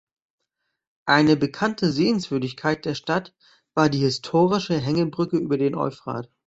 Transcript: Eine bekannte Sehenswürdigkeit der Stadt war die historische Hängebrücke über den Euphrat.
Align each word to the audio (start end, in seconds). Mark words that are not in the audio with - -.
Eine 1.05 1.37
bekannte 1.37 1.91
Sehenswürdigkeit 1.91 2.85
der 2.85 2.95
Stadt 2.95 3.35
war 3.75 3.87
die 3.87 3.99
historische 3.99 4.75
Hängebrücke 4.79 5.37
über 5.37 5.59
den 5.59 5.75
Euphrat. 5.75 6.31